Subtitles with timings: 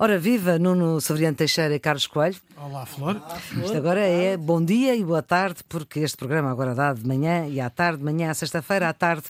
[0.00, 2.36] Ora, viva Nuno Severiano Teixeira e Carlos Coelho.
[2.56, 3.16] Olá, Flor.
[3.16, 3.64] Olá, Flor.
[3.64, 7.48] Isto agora é bom dia e boa tarde, porque este programa agora dá de manhã
[7.48, 9.24] e à tarde, de manhã à sexta-feira, à tarde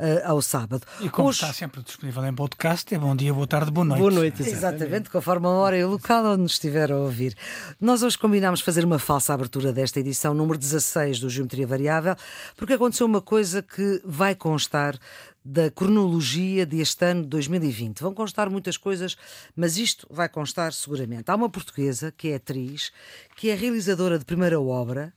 [0.00, 0.86] uh, ao sábado.
[1.02, 1.42] E como Hoje...
[1.42, 4.00] está sempre disponível em podcast, é bom dia, boa tarde, boa noite.
[4.00, 7.36] Boa noite, exatamente, exatamente conforme a hora e o local onde nos estiver a ouvir.
[7.78, 12.16] Nós hoje combinámos fazer uma falsa abertura desta edição, número 16 do Geometria Variável,
[12.56, 14.98] porque aconteceu uma coisa que vai constar
[15.44, 18.00] da cronologia deste ano de 2020.
[18.00, 19.16] Vão constar muitas coisas,
[19.54, 21.30] mas isto vai constar seguramente.
[21.30, 22.90] Há uma portuguesa que é atriz,
[23.36, 25.12] que é realizadora de primeira obra,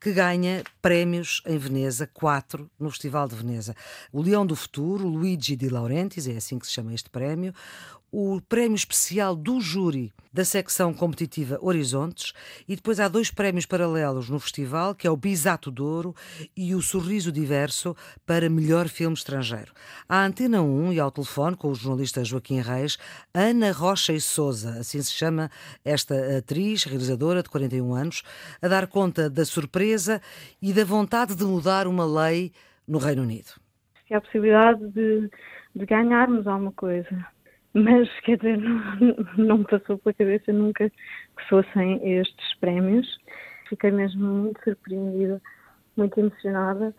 [0.00, 3.74] que ganha prémios em Veneza, quatro no Festival de Veneza.
[4.12, 7.54] O Leão do Futuro, Luigi Di Laurentiis, é assim que se chama este prémio,
[8.12, 12.34] o prémio especial do júri da secção competitiva Horizontes
[12.68, 16.14] e depois há dois prémios paralelos no festival, que é o Bisato Douro
[16.54, 19.72] e o Sorriso Diverso para melhor filme estrangeiro.
[20.06, 22.98] À Antena 1 e ao telefone com o jornalista Joaquim Reis,
[23.32, 25.50] Ana Rocha e Souza, assim se chama
[25.82, 28.22] esta atriz, realizadora de 41 anos,
[28.60, 30.20] a dar conta da surpresa
[30.60, 32.52] e da vontade de mudar uma lei
[32.86, 33.52] no Reino Unido.
[34.10, 35.30] É a possibilidade de,
[35.74, 37.26] de ganharmos alguma coisa
[37.74, 43.18] mas quer dizer, não, não me passou pela cabeça nunca que fossem estes prémios.
[43.68, 45.40] Fiquei mesmo muito surpreendida,
[45.96, 46.94] muito emocionada.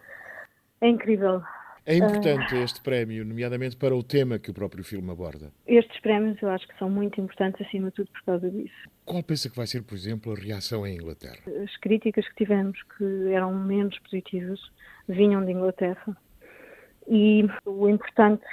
[0.82, 1.42] É incrível.
[1.86, 5.52] É importante uh, este prémio, nomeadamente para o tema que o próprio filme aborda.
[5.68, 8.90] Estes prémios eu acho que são muito importantes, acima de tudo, por causa disso.
[9.06, 11.40] Qual pensa que vai ser, por exemplo, a reação em Inglaterra?
[11.62, 14.60] As críticas que tivemos, que eram menos positivas,
[15.10, 16.18] vinham de Inglaterra.
[17.08, 18.46] E o importante,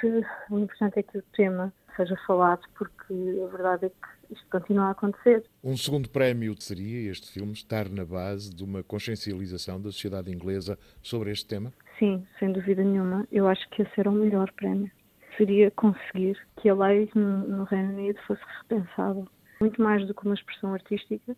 [0.49, 4.85] o importante é que o tema seja falado, porque a verdade é que isto continua
[4.85, 5.43] a acontecer.
[5.63, 10.77] Um segundo prémio seria este filme estar na base de uma consciencialização da sociedade inglesa
[11.01, 11.73] sobre este tema?
[11.99, 13.27] Sim, sem dúvida nenhuma.
[13.31, 14.91] Eu acho que esse era o melhor prémio.
[15.37, 19.23] Seria conseguir que a lei no Reino Unido fosse repensada.
[19.59, 21.35] Muito mais do que uma expressão artística,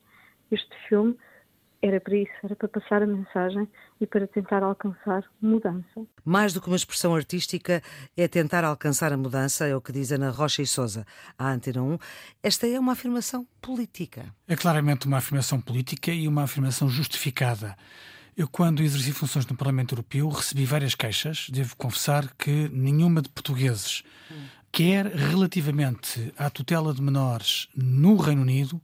[0.51, 1.17] este filme
[1.83, 3.67] era para isso, era para passar a mensagem
[3.99, 6.07] e para tentar alcançar mudança.
[6.23, 7.83] Mais do que uma expressão artística,
[8.15, 11.05] é tentar alcançar a mudança, é o que diz Ana Rocha e Souza,
[11.37, 11.97] à Antena 1.
[12.41, 14.33] Esta é uma afirmação política.
[14.47, 17.75] É claramente uma afirmação política e uma afirmação justificada.
[18.35, 21.49] Eu, quando exerci funções no Parlamento Europeu, recebi várias queixas.
[21.49, 24.03] Devo confessar que nenhuma de portugueses,
[24.71, 28.81] quer relativamente à tutela de menores no Reino Unido,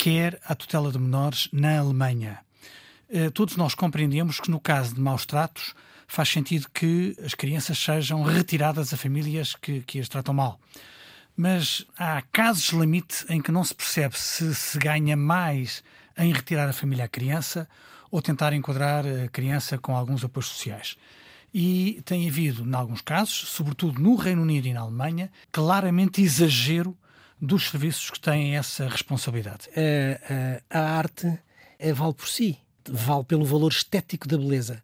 [0.00, 2.38] quer a tutela de menores na Alemanha.
[3.10, 5.74] Eh, todos nós compreendemos que, no caso de maus tratos,
[6.08, 10.58] faz sentido que as crianças sejam retiradas a famílias que, que as tratam mal.
[11.36, 15.84] Mas há casos limite em que não se percebe se se ganha mais
[16.16, 17.68] em retirar a família à criança
[18.10, 20.96] ou tentar enquadrar a criança com alguns apoios sociais.
[21.52, 26.96] E tem havido, em alguns casos, sobretudo no Reino Unido e na Alemanha, claramente exagero
[27.40, 29.68] dos serviços que têm essa responsabilidade?
[29.76, 31.38] A, a, a arte
[31.78, 32.58] é, vale por si,
[32.88, 34.82] vale pelo valor estético da beleza.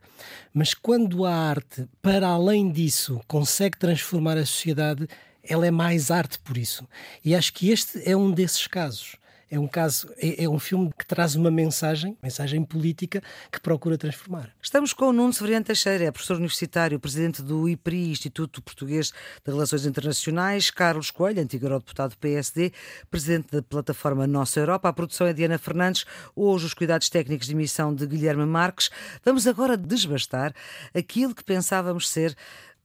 [0.52, 5.08] Mas quando a arte, para além disso, consegue transformar a sociedade,
[5.42, 6.86] ela é mais arte por isso.
[7.24, 9.16] E acho que este é um desses casos
[9.50, 13.96] é um caso, é, é, um filme que traz uma mensagem, mensagem política, que procura
[13.96, 14.50] transformar.
[14.60, 19.12] Estamos com o Nuno Severiano Teixeira, é professor universitário, presidente do IPRI, Instituto Português
[19.44, 22.72] de Relações Internacionais, Carlos Coelho, antigo eurodeputado do PSD,
[23.10, 24.88] presidente da plataforma Nossa Europa.
[24.88, 26.04] A produção é Diana Fernandes,
[26.34, 28.90] hoje os cuidados técnicos de emissão de Guilherme Marques.
[29.24, 30.52] Vamos agora desbastar
[30.92, 32.36] aquilo que pensávamos ser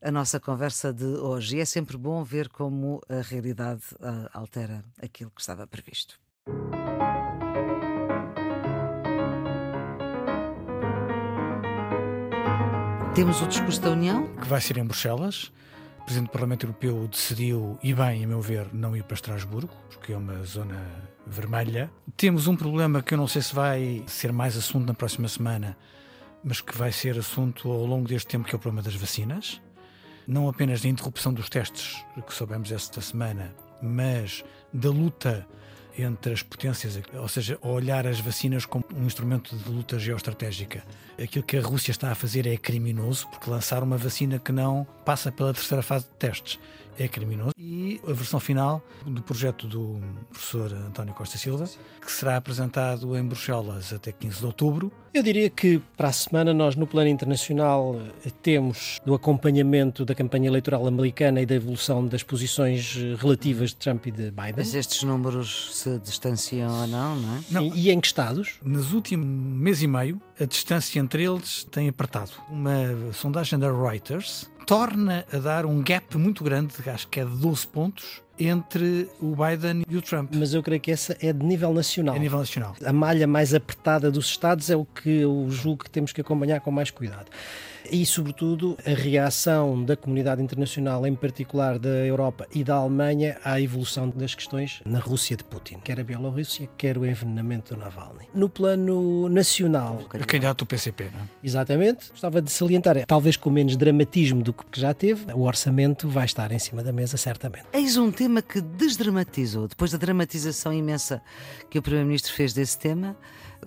[0.01, 1.57] a nossa conversa de hoje.
[1.57, 6.19] E é sempre bom ver como a realidade uh, altera aquilo que estava previsto.
[13.13, 14.25] Temos o discurso da União?
[14.37, 15.51] Que vai ser em Bruxelas.
[15.99, 19.73] O Presidente do Parlamento Europeu decidiu, e bem, a meu ver, não ir para Estrasburgo,
[19.89, 20.81] porque é uma zona
[21.27, 21.91] vermelha.
[22.15, 25.77] Temos um problema que eu não sei se vai ser mais assunto na próxima semana,
[26.41, 29.61] mas que vai ser assunto ao longo deste tempo, que é o problema das vacinas.
[30.25, 34.41] Não apenas da interrupção dos testes, que soubemos esta semana, mas
[34.73, 35.45] da luta
[35.97, 40.83] entre as potências, ou seja, olhar as vacinas como um instrumento de luta geoestratégica.
[41.21, 44.85] Aquilo que a Rússia está a fazer é criminoso, porque lançar uma vacina que não
[45.05, 46.59] passa pela terceira fase de testes
[46.97, 47.51] é criminoso.
[47.57, 49.99] E a versão final do projeto do
[50.29, 54.91] professor António Costa Silva, que será apresentado em Bruxelas até 15 de outubro.
[55.13, 57.99] Eu diria que para a semana nós, no plano internacional,
[58.41, 64.07] temos do acompanhamento da campanha eleitoral americana e da evolução das posições relativas de Trump
[64.07, 64.53] e de Biden.
[64.57, 67.41] Mas estes números se distanciam ou não, não é?
[67.51, 67.61] Não.
[67.75, 68.55] E, e em que estados?
[68.63, 72.31] Nos últimos mês e meio, a distância entre eles tem apertado.
[72.49, 77.35] Uma sondagem da Reuters torna a dar um gap muito grande, acho que é de
[77.37, 80.33] 12 pontos, entre o Biden e o Trump.
[80.35, 82.15] Mas eu creio que essa é de nível nacional.
[82.15, 82.75] É nível nacional.
[82.83, 86.59] A malha mais apertada dos Estados é o que eu julgo que temos que acompanhar
[86.61, 87.29] com mais cuidado
[87.91, 93.59] e, sobretudo, a reação da comunidade internacional, em particular da Europa e da Alemanha, à
[93.59, 98.27] evolução das questões na Rússia de Putin, quer a Bielorrússia, quer o envenenamento do Navalny.
[98.33, 99.99] No plano nacional.
[100.01, 101.23] O candidato do PCP, não é?
[101.43, 102.09] Exatamente.
[102.09, 106.51] Gostava de salientar, talvez com menos dramatismo do que já teve, o orçamento vai estar
[106.51, 107.65] em cima da mesa, certamente.
[107.73, 109.67] Eis um tema que desdramatizou.
[109.67, 111.23] Depois da dramatização imensa
[111.71, 113.17] que o Primeiro-Ministro fez desse tema,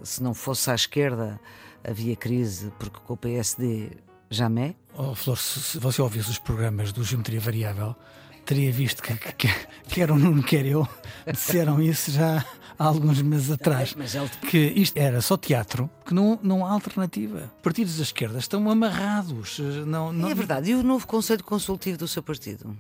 [0.05, 1.41] se não fosse à esquerda
[1.87, 3.91] havia crise porque com o PSD
[4.31, 4.75] jamais.
[4.97, 7.95] Oh, Flor, se você ouvisse os programas do Geometria Variável,
[8.45, 9.55] teria visto que, que, que
[9.89, 10.89] quer o Nuno, quer eu,
[11.31, 12.45] disseram isso já
[12.79, 13.95] há alguns meses atrás.
[14.49, 17.53] Que isto era só teatro, que não, não há alternativa.
[17.63, 19.59] Partidos da esquerda estão amarrados.
[19.87, 20.31] Não, não...
[20.31, 20.71] É verdade.
[20.71, 22.77] E o novo Conselho Consultivo do seu partido?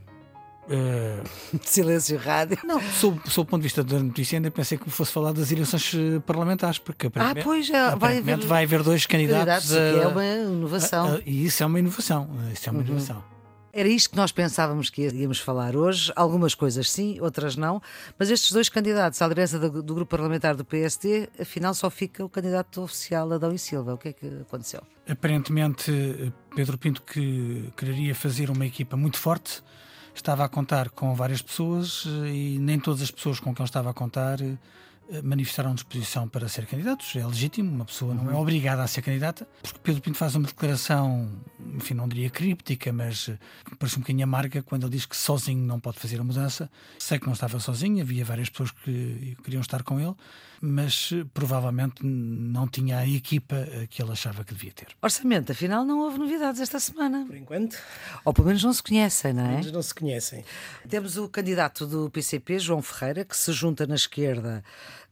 [0.69, 1.59] Uh...
[1.63, 2.59] Silêncio rádio.
[2.65, 5.51] Não, sob, sob o ponto de vista da notícia, ainda pensei que fosse falar das
[5.53, 9.71] eleições eh, parlamentares, porque ah, pois, é, vai, haver, vai haver dois candidatos.
[9.71, 11.07] candidatos a, que é uma inovação.
[11.07, 12.29] A, a, e isso é uma inovação.
[12.53, 12.87] Isso é uma uhum.
[12.87, 13.35] inovação.
[13.77, 16.13] Era isto que nós pensávamos que íamos falar hoje.
[16.15, 17.83] Algumas coisas sim, outras não.
[18.17, 22.25] Mas estes dois candidatos à liderança do, do grupo parlamentar do PSD, afinal só fica
[22.25, 23.95] o candidato oficial Adão e Silva.
[23.95, 24.81] O que é que aconteceu?
[25.09, 25.91] Aparentemente,
[26.55, 29.61] Pedro Pinto que quereria fazer uma equipa muito forte
[30.15, 33.69] estava a contar com várias pessoas eh, e nem todas as pessoas com quem ele
[33.69, 34.57] estava a contar eh,
[35.23, 37.15] manifestaram disposição para ser candidatos.
[37.17, 38.41] É legítimo, uma pessoa não é uhum.
[38.41, 41.31] obrigada a ser candidata, porque Pedro Pinto faz uma declaração,
[41.75, 43.39] enfim, não diria críptica, mas eh,
[43.79, 46.71] parece um bocadinho amarga quando ele diz que sozinho não pode fazer a mudança.
[46.99, 50.15] Sei que não estava sozinho, havia várias pessoas que queriam estar com ele,
[50.61, 54.89] mas eh, provavelmente não tinha a equipa eh, que ele achava que devia ter.
[55.03, 57.25] Orçamento, afinal, não houve novidades esta semana.
[57.27, 57.77] Por enquanto.
[58.25, 59.47] Ou pelo menos não se conhecem, não é?
[59.47, 60.45] Pelo menos não se conhecem.
[60.89, 64.65] Temos o candidato do PCP, João Ferreira, que se junta na esquerda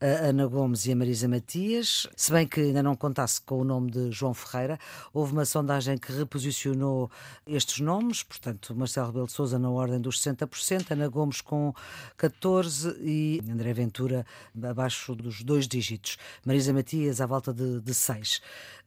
[0.02, 3.64] a Ana Gomes e a Marisa Matias, se bem que ainda não contasse com o
[3.64, 4.76] nome de João Ferreira,
[5.14, 7.08] houve uma sondagem que reposicionou
[7.46, 11.72] estes nomes, portanto, Marcelo Rebelo de Sousa na ordem dos 60%, Ana Gomes com
[12.18, 14.26] 14% e André Ventura
[14.60, 18.40] abaixo dos dois dígitos, Marisa Matias à volta de, de 6%.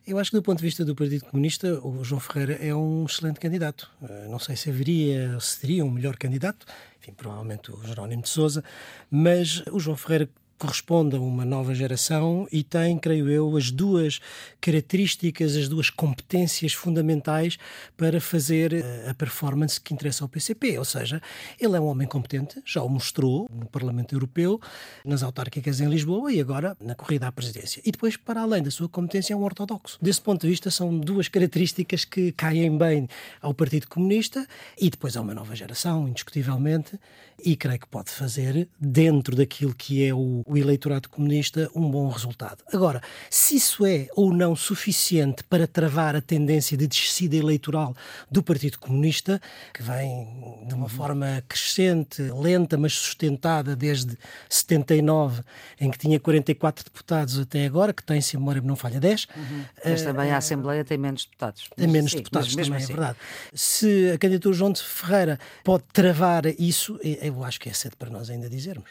[0.06, 3.06] Eu acho que, do ponto de vista do Partido Comunista, o João Ferreira é um
[3.06, 3.90] excelente candidato.
[4.04, 6.68] Eh, não sei se haveria, se teria um melhor candidato,
[7.00, 8.64] enfim, provavelmente o Jerónimo de Souza,
[9.10, 14.19] mas o João Ferreira corresponde a uma nova geração e tem, creio eu, as duas
[14.62, 17.57] características, as duas competências fundamentais
[17.98, 20.78] para fazer eh, a performance que interessa ao PCP.
[20.78, 21.22] Ou seja,
[21.60, 24.60] ele é um homem competente, já o mostrou no Parlamento Europeu,
[25.04, 27.81] nas autárquicas em Lisboa e agora na corrida à presidência.
[27.86, 29.98] E depois, para além da sua competência, é um ortodoxo.
[30.02, 33.07] Desse ponto de vista, são duas características que caem bem
[33.42, 34.48] ao Partido Comunista
[34.80, 37.00] e depois há uma nova geração, indiscutivelmente,
[37.44, 42.07] e creio que pode fazer, dentro daquilo que é o o eleitorado comunista um bom
[42.07, 42.63] resultado.
[42.71, 47.95] Agora, se isso é ou não suficiente para travar a tendência de descida eleitoral
[48.30, 49.42] do Partido Comunista,
[49.74, 50.27] que vem
[50.68, 55.42] de uma forma crescente, lenta, mas sustentada desde 79,
[55.81, 59.27] em que tinha 44 deputados até agora, que tem, se a memória não falha, 10.
[59.36, 59.65] Uhum.
[59.83, 61.69] Mas também a Assembleia tem menos deputados.
[61.75, 62.83] Tem menos Sim, deputados, também é assim.
[62.83, 63.18] é verdade.
[63.53, 68.12] Se a candidatura João de Ferreira pode travar isso, eu acho que é cedo para
[68.12, 68.89] nós ainda dizermos.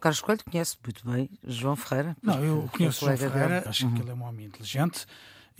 [0.00, 2.16] Carlos Coelho conhece muito bem João Ferreira.
[2.22, 3.94] Não, eu conheço João Ferreira, acho uhum.
[3.94, 5.06] que ele é um homem inteligente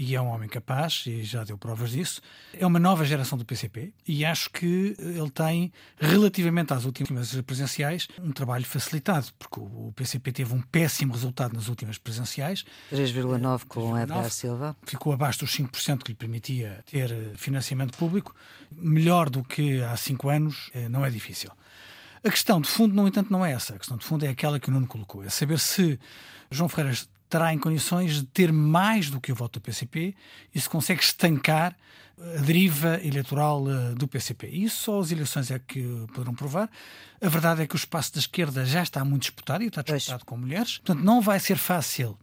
[0.03, 2.23] e é um homem capaz, e já deu provas disso.
[2.55, 8.09] É uma nova geração do PCP e acho que ele tem, relativamente às últimas presenciais,
[8.19, 12.65] um trabalho facilitado, porque o PCP teve um péssimo resultado nas últimas presenciais.
[12.91, 14.75] 3,9% com Edgar Silva.
[14.85, 18.35] Ficou abaixo dos 5% que lhe permitia ter financiamento público.
[18.73, 21.51] Melhor do que há cinco anos, eh, não é difícil.
[22.23, 23.75] A questão de fundo, no entanto, não é essa.
[23.75, 25.99] A questão de fundo é aquela que o Nuno colocou: é saber se
[26.51, 30.15] João Ferreira estará em condições de ter mais do que o voto do PCP
[30.55, 31.77] e se consegue estancar
[32.37, 34.49] a deriva eleitoral eh, do PCP.
[34.49, 36.69] Isso só as eleições é que poderão provar.
[37.23, 40.25] A verdade é que o espaço da esquerda já está muito disputado e está disputado
[40.27, 40.79] com mulheres.
[40.79, 42.19] Portanto, não vai ser fácil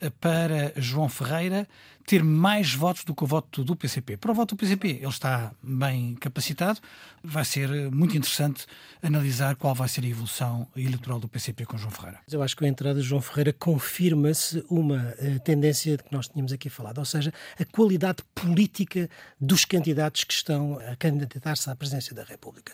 [0.00, 1.66] eh, para João Ferreira
[2.08, 4.16] ter mais votos do que o voto do PCP.
[4.16, 6.80] Para o voto do PCP, ele está bem capacitado.
[7.22, 8.64] Vai ser muito interessante
[9.02, 12.20] analisar qual vai ser a evolução eleitoral do PCP com João Ferreira.
[12.32, 16.50] Eu acho que a entrada de João Ferreira confirma-se uma uh, tendência que nós tínhamos
[16.50, 22.14] aqui falado, ou seja, a qualidade política dos candidatos que estão a candidatar-se à presidência
[22.14, 22.72] da República.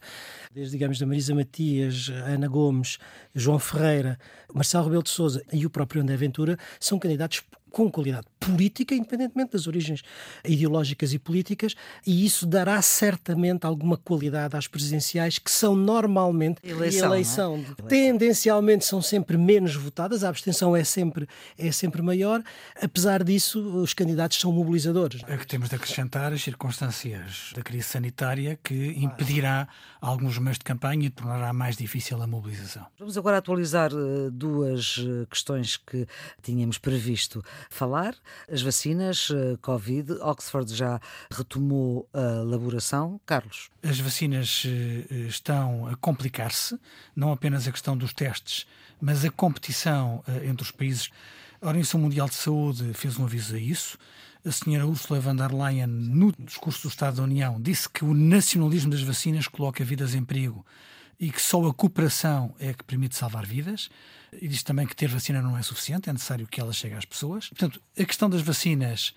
[0.52, 2.98] Desde, digamos, da Marisa Matias, Ana Gomes,
[3.34, 4.16] João Ferreira,
[4.54, 7.42] Marcelo Rebelo de Sousa e o próprio André Ventura, são candidatos
[7.75, 10.02] com qualidade política, independentemente das origens
[10.45, 11.75] ideológicas e políticas,
[12.07, 17.83] e isso dará certamente alguma qualidade às presidenciais, que são normalmente eleição, eleição, é?
[17.83, 21.26] tendencialmente são sempre menos votadas, a abstenção é sempre,
[21.59, 22.43] é sempre maior.
[22.81, 25.23] Apesar disso, os candidatos são mobilizadores.
[25.26, 29.66] É que temos de acrescentar as circunstâncias da crise sanitária que impedirá
[30.00, 32.87] alguns meses de campanha e tornará mais difícil a mobilização.
[32.99, 36.07] Vamos agora atualizar uh, duas uh, questões que
[36.40, 38.14] tínhamos previsto falar.
[38.50, 43.21] As vacinas, uh, Covid, Oxford já retomou a elaboração.
[43.26, 43.71] Carlos.
[43.83, 44.66] As vacinas
[45.28, 46.78] estão a complicar-se,
[47.14, 48.66] não apenas a questão dos testes,
[49.00, 51.11] mas a competição entre os países.
[51.61, 53.99] A Organização Mundial de Saúde fez um aviso a isso.
[54.44, 58.12] A senhora Ursula von der Leyen, no discurso do Estado da União, disse que o
[58.12, 60.64] nacionalismo das vacinas coloca vidas em perigo
[61.18, 63.88] e que só a cooperação é que permite salvar vidas.
[64.33, 67.04] E diz também que ter vacina não é suficiente, é necessário que ela chegue às
[67.04, 67.49] pessoas.
[67.49, 69.14] Portanto, a questão das vacinas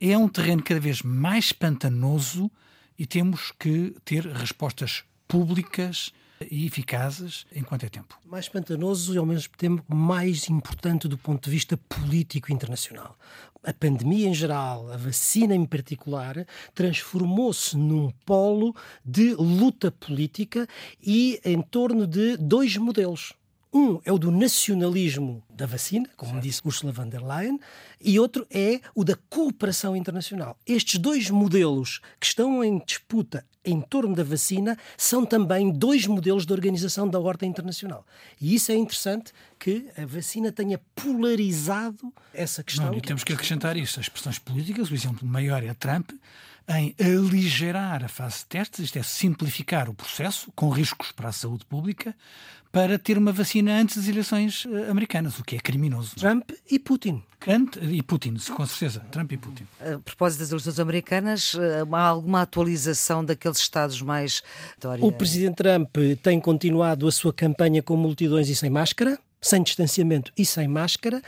[0.00, 2.50] é um terreno cada vez mais pantanoso
[2.98, 8.18] e temos que ter respostas públicas e eficazes enquanto é tempo.
[8.24, 13.16] Mais pantanoso e ao mesmo tempo mais importante do ponto de vista político internacional.
[13.62, 18.74] A pandemia em geral, a vacina em particular, transformou-se num polo
[19.04, 20.68] de luta política
[21.02, 23.32] e em torno de dois modelos
[23.74, 26.44] um é o do nacionalismo da vacina, como certo.
[26.44, 27.58] disse Ursula von der Leyen,
[28.00, 30.56] e outro é o da cooperação internacional.
[30.64, 36.46] Estes dois modelos que estão em disputa em torno da vacina são também dois modelos
[36.46, 38.06] de organização da ordem internacional.
[38.40, 42.86] E isso é interessante que a vacina tenha polarizado essa questão.
[42.86, 43.98] Não, e temos que acrescentar isso.
[43.98, 46.10] As pressões políticas, o exemplo maior é Trump,
[46.68, 51.32] em aligerar a fase de testes, isto é, simplificar o processo, com riscos para a
[51.32, 52.14] saúde pública,
[52.74, 56.16] para ter uma vacina antes das eleições eh, americanas, o que é criminoso.
[56.16, 57.22] Trump e Putin.
[57.38, 58.98] Trump e Putin, com certeza.
[59.12, 59.64] Trump e Putin.
[59.80, 64.42] A propósito das eleições americanas, eh, há alguma atualização daqueles estados mais.
[65.00, 70.32] O presidente Trump tem continuado a sua campanha com multidões e sem máscara sem distanciamento
[70.36, 71.20] e sem máscara,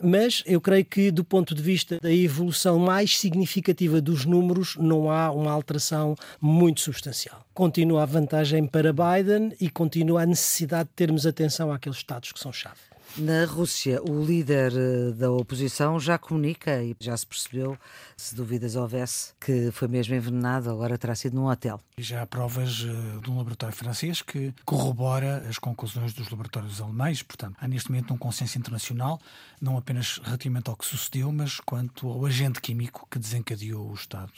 [0.00, 5.10] mas eu creio que, do ponto de vista da evolução mais significativa dos números, não
[5.10, 7.44] há uma alteração muito substancial.
[7.54, 12.38] Continua a vantagem para Biden e continua a necessidade de termos atenção àqueles Estados que
[12.38, 12.91] são chave.
[13.18, 17.76] Na Rússia, o líder eh, da oposição já comunica e já se percebeu,
[18.16, 21.78] se dúvidas houvesse, que foi mesmo envenenado, agora terá sido num hotel.
[21.98, 27.22] Já há provas uh, de um laboratório francês que corrobora as conclusões dos laboratórios alemães.
[27.22, 29.20] Portanto, há neste momento um consenso internacional,
[29.60, 34.32] não apenas relativamente ao que sucedeu, mas quanto ao agente químico que desencadeou o estado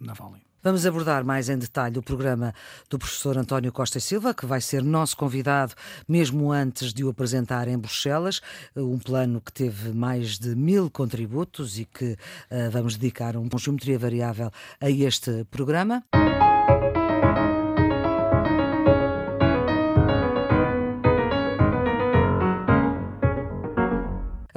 [0.00, 0.49] de Navalny.
[0.62, 2.52] Vamos abordar mais em detalhe o programa
[2.90, 5.72] do professor António Costa Silva, que vai ser nosso convidado
[6.06, 8.42] mesmo antes de o apresentar em Bruxelas.
[8.76, 13.98] Um plano que teve mais de mil contributos e que uh, vamos dedicar um geometria
[13.98, 14.50] variável
[14.80, 16.04] a este programa.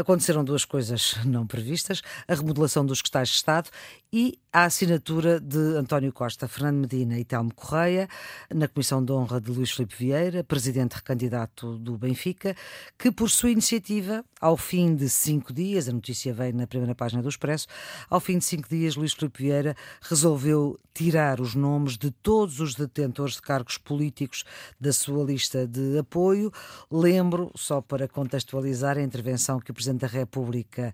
[0.03, 3.69] Aconteceram duas coisas não previstas: a remodelação dos cristais de Estado
[4.11, 8.07] e a assinatura de António Costa, Fernando Medina e Telmo Correia
[8.53, 12.53] na Comissão de Honra de Luís Filipe Vieira, presidente recandidato do Benfica,
[12.99, 17.23] que por sua iniciativa, ao fim de cinco dias, a notícia veio na primeira página
[17.23, 17.67] do Expresso,
[18.09, 22.75] ao fim de cinco dias, Luís Filipe Vieira resolveu tirar os nomes de todos os
[22.75, 24.43] detentores de cargos políticos
[24.79, 26.51] da sua lista de apoio.
[26.91, 30.93] Lembro, só para contextualizar, a intervenção que o Presidente da República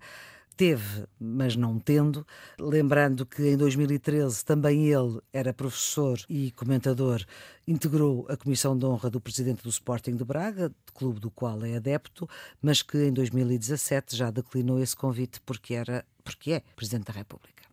[0.60, 2.26] teve, mas não tendo,
[2.58, 7.24] lembrando que em 2013 também ele era professor e comentador,
[7.66, 11.76] integrou a Comissão de Honra do Presidente do Sporting de Braga, clube do qual é
[11.76, 12.28] adepto,
[12.60, 17.64] mas que em 2017 já declinou esse convite porque era porque é Presidente da República.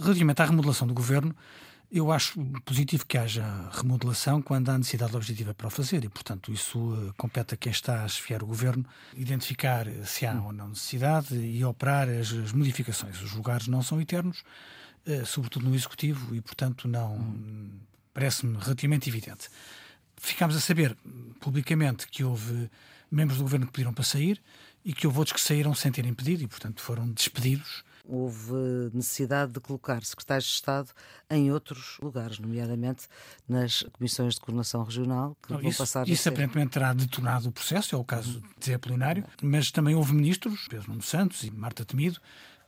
[0.00, 1.34] Relativamente à remodelação do governo,
[1.90, 6.52] eu acho positivo que haja remodelação quando há necessidade objetiva para o fazer e, portanto,
[6.52, 8.84] isso uh, compete a quem está a chefiar o governo
[9.16, 13.20] identificar se há ou não necessidade e operar as, as modificações.
[13.22, 14.44] Os lugares não são eternos,
[15.06, 17.70] uh, sobretudo no executivo, e, portanto, não hum.
[18.12, 19.48] parece-me relativamente evidente.
[20.18, 20.94] Ficámos a saber
[21.40, 22.70] publicamente que houve
[23.10, 24.42] membros do governo que pediram para sair
[24.84, 28.54] e que houve outros que saíram sem terem pedido e, portanto, foram despedidos houve
[28.94, 30.90] necessidade de colocar secretários de Estado
[31.30, 33.06] em outros lugares, nomeadamente
[33.46, 36.28] nas comissões de coordenação regional, que Não, vão isso, passar Isso a ser...
[36.30, 40.88] aparentemente terá detonado o processo, é o caso de Apolinário, mas também houve ministros, Pedro
[40.88, 42.18] Nuno Santos e Marta Temido,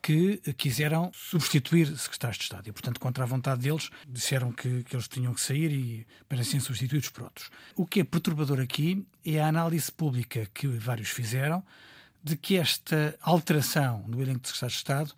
[0.02, 4.96] que quiseram substituir secretários de Estado e, portanto, contra a vontade deles, disseram que, que
[4.96, 7.50] eles tinham que sair e para serem substituídos por outros.
[7.76, 11.62] O que é perturbador aqui é a análise pública que vários fizeram
[12.22, 15.14] de que esta alteração do elenco de secretários de Estado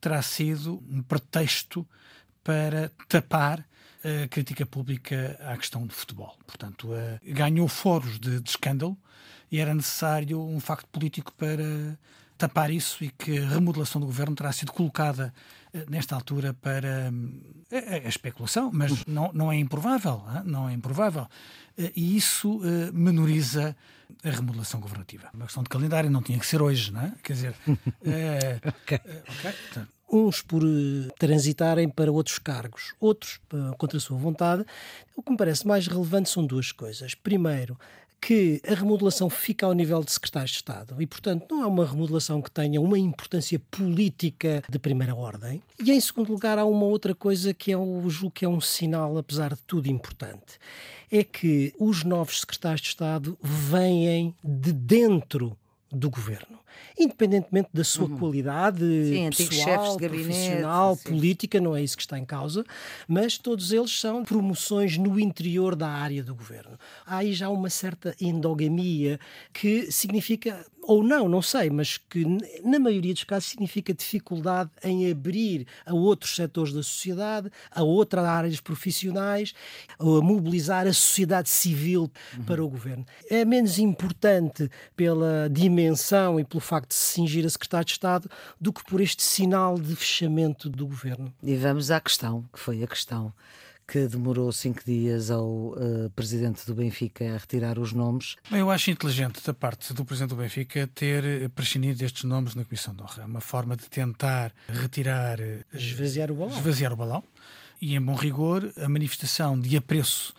[0.00, 1.86] terá sido um pretexto
[2.42, 3.64] para tapar
[4.02, 6.36] a crítica pública à questão do futebol.
[6.46, 6.88] Portanto,
[7.22, 8.96] ganhou foros de, de escândalo
[9.50, 11.98] e era necessário um facto político para
[12.40, 15.32] tapar isso e que a remodelação do governo terá sido colocada
[15.74, 17.12] eh, nesta altura para
[17.70, 21.26] eh, a, especulação, mas não, não é improvável, não é improvável.
[21.76, 22.60] Eh, e isso
[22.94, 23.76] menoriza
[24.24, 25.28] a remodelação governativa.
[25.34, 27.12] Uma questão de calendário não tinha que ser hoje, não é?
[27.22, 27.54] Quer dizer,
[28.04, 29.00] é, okay.
[29.38, 30.62] Okay uns por
[31.18, 33.40] transitarem para outros cargos, outros
[33.78, 34.64] contra a sua vontade.
[35.16, 37.14] O que me parece mais relevante são duas coisas.
[37.14, 37.78] Primeiro,
[38.20, 41.86] que a remodelação fica ao nível de secretários de Estado e, portanto, não é uma
[41.86, 45.62] remodelação que tenha uma importância política de primeira ordem.
[45.82, 48.60] E, em segundo lugar, há uma outra coisa que é, o, julgo que é um
[48.60, 50.58] sinal, apesar de tudo, importante.
[51.10, 55.56] É que os novos secretários de Estado vêm de dentro
[55.92, 56.60] do governo
[56.98, 58.18] independentemente da sua uhum.
[58.18, 61.02] qualidade sim, pessoal, profissional, sim.
[61.04, 62.64] política, não é isso que está em causa,
[63.08, 66.78] mas todos eles são promoções no interior da área do governo.
[67.06, 69.18] Há aí já uma certa endogamia
[69.52, 72.26] que significa ou não, não sei, mas que
[72.64, 78.24] na maioria dos casos significa dificuldade em abrir a outros setores da sociedade, a outras
[78.24, 79.54] áreas profissionais,
[80.00, 82.42] ou a mobilizar a sociedade civil uhum.
[82.42, 83.06] para o governo.
[83.30, 88.28] É menos importante pela dimensão e pelo facto de se cingir a secretário de Estado
[88.60, 91.32] do que por este sinal de fechamento do governo.
[91.40, 93.32] E vamos à questão, que foi a questão
[93.90, 98.36] que demorou cinco dias ao uh, presidente do Benfica a retirar os nomes.
[98.48, 102.64] Bem, eu acho inteligente da parte do presidente do Benfica ter prescindido destes nomes na
[102.64, 103.22] Comissão de Honra.
[103.24, 105.40] É uma forma de tentar retirar.
[105.40, 106.56] Uh, esvaziar o balão.
[106.56, 107.24] Esvaziar o balão.
[107.82, 110.34] E, em bom rigor, a manifestação de apreço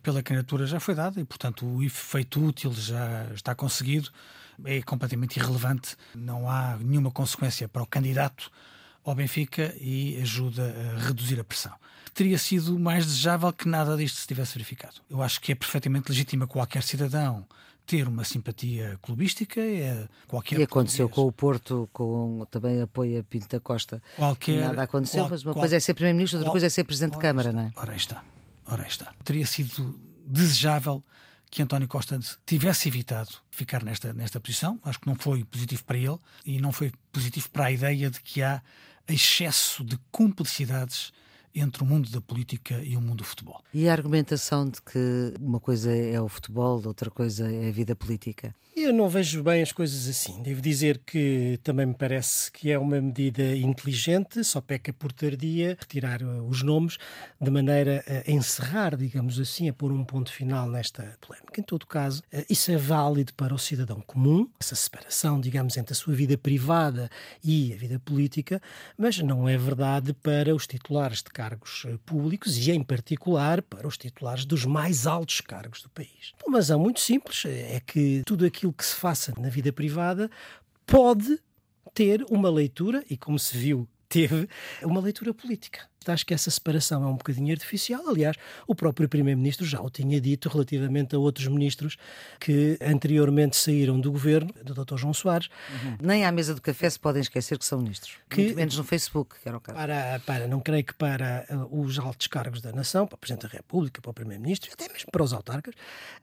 [0.00, 4.10] pela candidatura já foi dada e, portanto, o efeito útil já está conseguido.
[4.64, 5.96] É completamente irrelevante.
[6.14, 8.48] Não há nenhuma consequência para o candidato
[9.04, 11.72] ao Benfica e ajuda a reduzir a pressão.
[12.14, 14.96] Teria sido mais desejável que nada disto se tivesse verificado.
[15.08, 17.46] Eu acho que é perfeitamente legítima qualquer cidadão
[17.86, 19.60] ter uma simpatia clubística.
[19.60, 21.24] É qualquer e aconteceu português.
[21.24, 24.02] com o Porto, com também apoio a Pinto da Costa.
[24.16, 26.70] Qualquer, Nada aconteceu, qual, mas uma qual, coisa é ser Primeiro-Ministro, outra qual, coisa é
[26.70, 27.72] ser Presidente de Câmara, não é?
[27.76, 28.22] Ora está,
[28.66, 29.12] ora está.
[29.24, 31.02] Teria sido desejável
[31.50, 34.80] que António Costa tivesse evitado ficar nesta, nesta posição.
[34.82, 38.20] Acho que não foi positivo para ele e não foi positivo para a ideia de
[38.20, 38.62] que há
[39.08, 41.12] excesso de cumplicidades
[41.54, 43.62] entre o mundo da política e o mundo do futebol.
[43.72, 47.94] E a argumentação de que uma coisa é o futebol, outra coisa é a vida
[47.94, 48.54] política?
[48.74, 50.42] Eu não vejo bem as coisas assim.
[50.42, 55.76] Devo dizer que também me parece que é uma medida inteligente, só peca por tardia,
[55.78, 56.96] retirar uh, os nomes,
[57.38, 61.60] de maneira a encerrar, digamos assim, a pôr um ponto final nesta polémica.
[61.60, 65.92] Em todo caso, uh, isso é válido para o cidadão comum, essa separação, digamos, entre
[65.92, 67.10] a sua vida privada
[67.44, 68.60] e a vida política,
[68.96, 73.88] mas não é verdade para os titulares de cargos uh, públicos e, em particular, para
[73.88, 76.32] os titulares dos mais altos cargos do país.
[76.46, 80.30] Uma razão muito simples é que tudo aquilo que se faça na vida privada
[80.86, 81.40] pode
[81.92, 84.46] ter uma leitura, e como se viu, teve
[84.82, 85.80] uma leitura política.
[86.06, 88.08] Acho que essa separação é um bocadinho artificial.
[88.08, 91.96] Aliás, o próprio Primeiro-Ministro já o tinha dito relativamente a outros ministros
[92.40, 94.96] que anteriormente saíram do governo, do Dr.
[94.96, 95.48] João Soares.
[95.70, 95.96] Uhum.
[96.02, 98.16] Nem à mesa do café se podem esquecer que são ministros.
[98.28, 99.78] Que, Muito menos no Facebook, que era o caso.
[99.78, 103.46] Para, para, não creio que para uh, os altos cargos da nação, para o Presidente
[103.46, 105.74] da República, para o Primeiro-Ministro, até mesmo para os autarcas,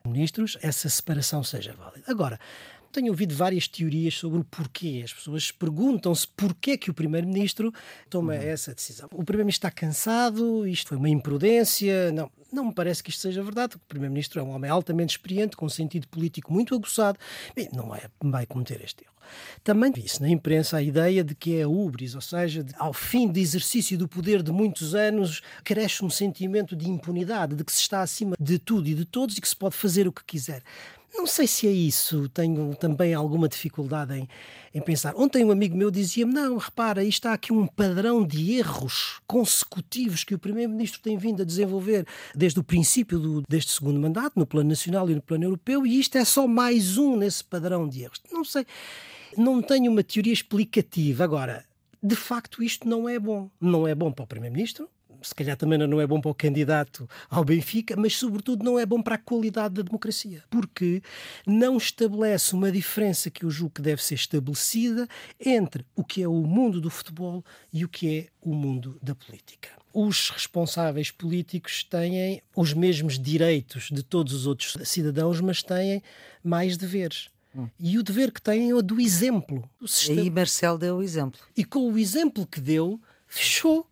[0.04, 2.04] ministros, essa separação seja válida.
[2.06, 2.38] Agora,
[2.92, 5.02] tenho ouvido várias teorias sobre o porquê.
[5.04, 7.72] As pessoas perguntam-se porquê que o Primeiro-Ministro
[8.08, 8.40] toma uhum.
[8.40, 9.08] essa decisão.
[9.12, 12.10] O Primeiro-Ministro está cansado, isto foi uma imprudência.
[12.12, 13.76] Não, não me parece que isto seja verdade.
[13.76, 17.18] O Primeiro-Ministro é um homem altamente experiente, com um sentido político muito aguçado.
[17.54, 19.10] Bem, não é, vai cometer este erro.
[19.62, 22.92] Também disse na imprensa a ideia de que é a ubris, ou seja, de, ao
[22.92, 27.72] fim de exercício do poder de muitos anos, cresce um sentimento de impunidade, de que
[27.72, 30.24] se está acima de tudo e de todos e que se pode fazer o que
[30.24, 30.62] quiser.
[31.12, 34.28] Não sei se é isso, tenho também alguma dificuldade em,
[34.72, 35.14] em pensar.
[35.16, 40.24] Ontem um amigo meu dizia-me: não, repara, isto há aqui um padrão de erros consecutivos
[40.24, 44.46] que o Primeiro-Ministro tem vindo a desenvolver desde o princípio do, deste segundo mandato, no
[44.46, 48.02] plano nacional e no plano europeu, e isto é só mais um nesse padrão de
[48.02, 48.20] erros.
[48.32, 48.64] Não sei,
[49.36, 51.24] não tenho uma teoria explicativa.
[51.24, 51.64] Agora,
[52.02, 53.50] de facto, isto não é bom.
[53.60, 54.88] Não é bom para o Primeiro-Ministro,
[55.22, 58.86] se calhar também não é bom para o candidato ao Benfica, mas sobretudo não é
[58.86, 61.02] bom para a qualidade da democracia, porque
[61.46, 66.28] não estabelece uma diferença que eu julgo que deve ser estabelecida entre o que é
[66.28, 69.70] o mundo do futebol e o que é o mundo da política.
[69.92, 76.00] Os responsáveis políticos têm os mesmos direitos de todos os outros cidadãos, mas têm
[76.44, 77.68] mais deveres Hum.
[77.78, 79.68] E o dever que têm é o do exemplo.
[79.80, 80.20] O sistema...
[80.20, 81.40] E Marcel deu o exemplo.
[81.56, 83.86] E com o exemplo que deu, fechou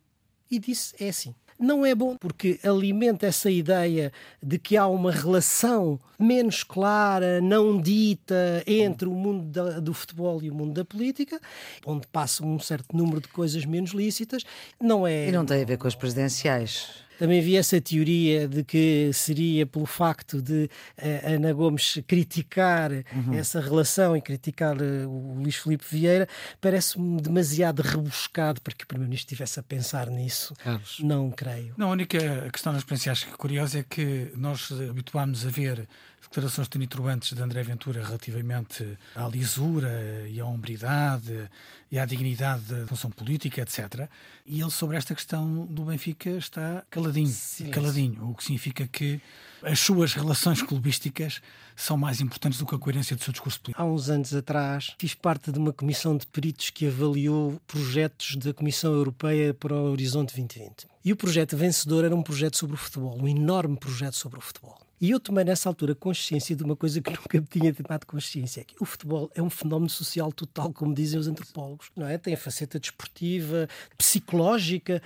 [0.49, 5.11] e disse: é assim não é bom porque alimenta essa ideia de que há uma
[5.11, 10.85] relação menos clara, não dita entre o mundo da, do futebol e o mundo da
[10.85, 11.39] política,
[11.85, 14.43] onde passa um certo número de coisas menos lícitas.
[14.79, 15.27] Não é.
[15.27, 17.08] E não tem a ver com as presidenciais.
[17.19, 23.33] Também vi essa teoria de que seria pelo facto de uh, Ana Gomes criticar uhum.
[23.33, 26.29] essa relação e criticar uh, o Luís Filipe Vieira.
[26.61, 30.53] Parece-me demasiado rebuscado para que o Primeiro-Ministro estivesse a pensar nisso.
[30.63, 30.99] Carlos.
[31.01, 31.73] Não creio.
[31.75, 35.89] Não, a única questão experienciais que é curiosa é que nós habituámos a ver
[36.21, 41.49] declarações tonitruantes de André Ventura relativamente à lisura e à hombridade
[41.91, 44.07] e à dignidade da função política, etc.
[44.45, 47.33] E ele, sobre esta questão do Benfica, está caladinho.
[47.71, 49.21] Caladinho, o que significa que
[49.63, 51.41] as suas relações clubísticas
[51.75, 53.81] são mais importantes do que a coerência do seu discurso político.
[53.81, 58.53] Há uns anos atrás, fiz parte de uma comissão de peritos que avaliou projetos da
[58.53, 60.87] Comissão Europeia para o Horizonte 2020.
[61.03, 64.41] E o projeto vencedor era um projeto sobre o futebol, um enorme projeto sobre o
[64.41, 64.77] futebol.
[65.01, 68.75] E eu tomei nessa altura consciência de uma coisa que nunca tinha tomado consciência, que
[68.81, 72.17] o futebol é um fenómeno social total, como dizem os antropólogos, não é?
[72.17, 75.01] Tem a faceta desportiva, psicológica,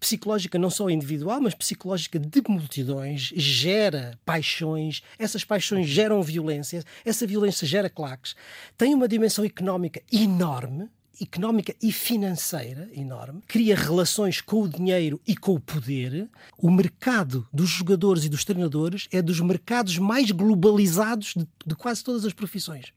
[0.00, 7.24] psicológica não só individual, mas psicológica de multidões, gera paixões, essas paixões geram violência, essa
[7.24, 8.34] violência gera claques,
[8.76, 10.88] tem uma dimensão económica enorme,
[11.20, 16.28] económica e financeira enorme, cria relações com o dinheiro e com o poder.
[16.58, 22.02] O mercado dos jogadores e dos treinadores é dos mercados mais globalizados de, de quase
[22.02, 22.92] todas as profissões.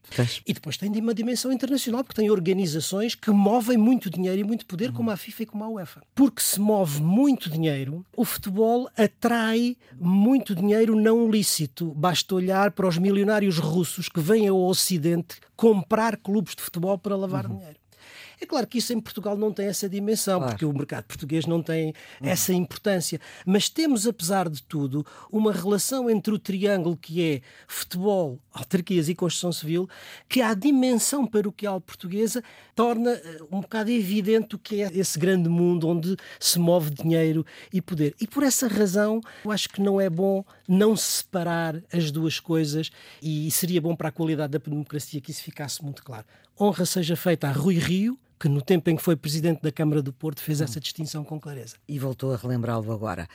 [0.46, 4.66] E depois tem uma dimensão internacional, porque tem organizações que movem muito dinheiro e muito
[4.66, 4.96] poder, uhum.
[4.96, 6.02] como a FIFA e como a UEFA.
[6.14, 11.92] Porque se move muito dinheiro, o futebol atrai muito dinheiro não lícito.
[11.94, 17.16] Basta olhar para os milionários russos que vêm ao Ocidente comprar clubes de futebol para
[17.16, 17.58] lavar uhum.
[17.58, 17.79] dinheiro.
[18.40, 20.52] É claro que isso em Portugal não tem essa dimensão, claro.
[20.52, 21.88] porque o mercado português não tem
[22.20, 22.28] uhum.
[22.28, 23.20] essa importância.
[23.44, 29.14] Mas temos, apesar de tudo, uma relação entre o triângulo que é futebol, autarquias e
[29.14, 29.88] construção civil,
[30.28, 32.42] que a dimensão paroquial portuguesa
[32.74, 37.44] torna eh, um bocado evidente o que é esse grande mundo onde se move dinheiro
[37.72, 38.14] e poder.
[38.20, 42.90] E por essa razão, eu acho que não é bom não separar as duas coisas
[43.22, 46.24] e seria bom para a qualidade da democracia que isso ficasse muito claro.
[46.58, 50.00] Honra seja feita a Rui Rio, que no tempo em que foi presidente da Câmara
[50.00, 51.76] do Porto fez essa distinção com clareza.
[51.86, 53.28] E voltou a relembrá-lo agora.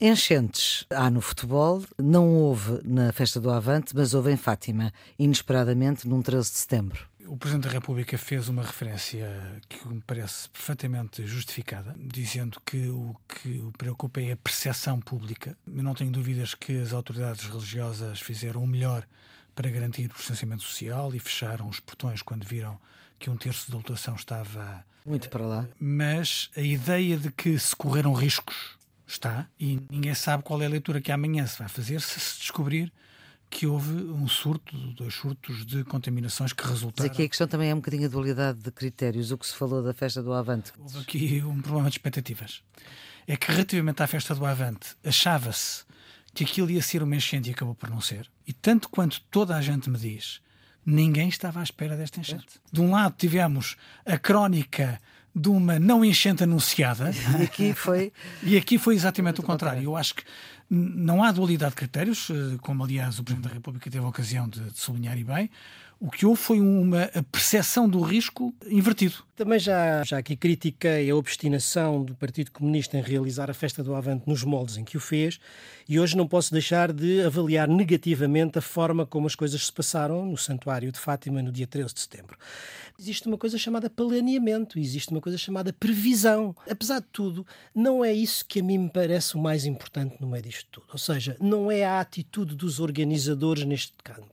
[0.00, 6.06] Enchentes há no futebol, não houve na Festa do Avante, mas houve em Fátima, inesperadamente,
[6.06, 7.08] num 13 de setembro.
[7.26, 9.28] O Presidente da República fez uma referência
[9.68, 15.56] que me parece perfeitamente justificada, dizendo que o que o preocupa é a percepção pública.
[15.66, 19.04] Eu não tenho dúvidas que as autoridades religiosas fizeram o melhor
[19.54, 22.78] para garantir o distanciamento social e fecharam os portões quando viram
[23.22, 24.84] que um terço da lotação estava.
[25.06, 25.68] Muito para lá.
[25.78, 30.68] Mas a ideia de que se correram riscos está, e ninguém sabe qual é a
[30.68, 32.92] leitura que amanhã se vai fazer se se descobrir
[33.48, 37.06] que houve um surto, dois surtos de contaminações que resultaram.
[37.06, 39.54] Mas aqui a questão também é um bocadinho a dualidade de critérios, o que se
[39.54, 40.72] falou da festa do Avante.
[40.78, 42.62] Houve aqui um problema de expectativas.
[43.26, 45.84] É que relativamente à festa do Avante, achava-se
[46.34, 48.28] que aquilo ia ser uma enchente e acabou por não ser.
[48.46, 50.40] E tanto quanto toda a gente me diz
[50.84, 52.60] ninguém estava à espera desta enchente.
[52.70, 55.00] De um lado tivemos a crónica
[55.34, 57.10] de uma não enchente anunciada.
[57.38, 59.82] E aqui foi, e aqui foi exatamente o contrário.
[59.82, 60.22] Eu acho que
[60.68, 64.48] não há dualidade de critérios, eh, como aliás o Presidente da República teve a ocasião
[64.48, 65.50] de, sublinhar e bem.
[66.00, 69.16] O que houve foi uma percepção do risco invertido.
[69.42, 73.92] Também já, já aqui critiquei a obstinação do Partido Comunista em realizar a festa do
[73.92, 75.40] Avante nos moldes em que o fez
[75.88, 80.24] e hoje não posso deixar de avaliar negativamente a forma como as coisas se passaram
[80.24, 82.38] no Santuário de Fátima no dia 13 de setembro.
[82.96, 86.54] Existe uma coisa chamada planeamento, existe uma coisa chamada previsão.
[86.70, 90.28] Apesar de tudo, não é isso que a mim me parece o mais importante no
[90.28, 90.86] meio disto tudo.
[90.92, 94.30] Ou seja, não é a atitude dos organizadores neste campo.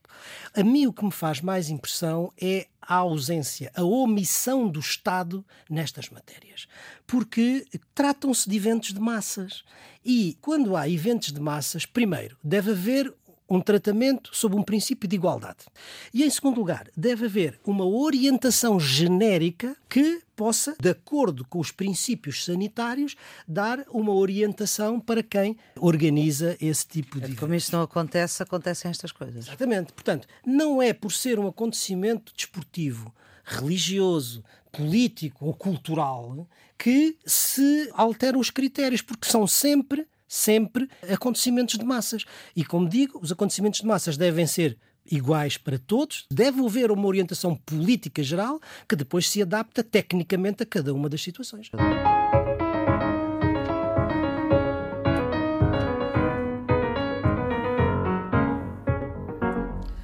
[0.53, 5.45] A mim o que me faz mais impressão é a ausência, a omissão do Estado
[5.69, 6.67] nestas matérias.
[7.05, 9.63] Porque tratam-se de eventos de massas.
[10.03, 13.13] E quando há eventos de massas, primeiro, deve haver
[13.49, 15.65] um tratamento sob um princípio de igualdade.
[16.13, 21.71] E, em segundo lugar, deve haver uma orientação genérica que possa, de acordo com os
[21.71, 23.15] princípios sanitários,
[23.47, 27.35] dar uma orientação para quem organiza esse tipo de.
[27.35, 29.47] Como isto não acontece, acontecem estas coisas.
[29.47, 29.91] Exatamente.
[29.91, 38.39] Portanto, não é por ser um acontecimento desportivo, religioso, político ou cultural que se alteram
[38.39, 42.23] os critérios, porque são sempre sempre acontecimentos de massas.
[42.55, 44.77] E como digo, os acontecimentos de massas devem ser
[45.11, 50.65] iguais para todos, deve haver uma orientação política geral que depois se adapta tecnicamente a
[50.67, 51.71] cada uma das situações.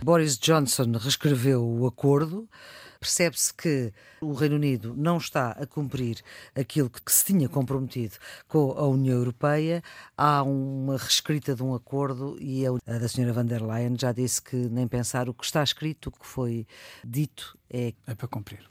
[0.04, 2.48] Boris Johnson reescreveu o acordo.
[3.06, 6.24] Percebe-se que o Reino Unido não está a cumprir
[6.56, 8.16] aquilo que se tinha comprometido
[8.48, 9.84] com a União Europeia.
[10.18, 14.42] Há uma reescrita de um acordo e a da senhora van der Leyen já disse
[14.42, 16.66] que nem pensar o que está escrito, o que foi
[17.04, 17.94] dito é.
[18.08, 18.68] É para cumprir.